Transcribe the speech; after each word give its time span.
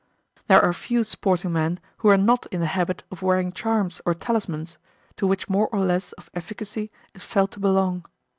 There 0.47 0.59
are 0.59 0.73
few 0.73 1.03
sporting 1.03 1.53
men 1.53 1.79
who 1.99 2.07
are 2.09 2.17
not 2.17 2.47
in 2.47 2.59
the 2.59 2.65
habit 2.65 3.03
of 3.11 3.21
wearing 3.21 3.51
charms 3.51 4.01
or 4.03 4.15
talismans 4.15 4.79
to 5.17 5.27
which 5.27 5.47
more 5.47 5.67
or 5.71 5.81
less 5.81 6.11
of 6.13 6.27
efficacy 6.33 6.89
is 7.13 7.21
felt 7.21 7.51
to 7.51 7.59
belong. 7.59 8.07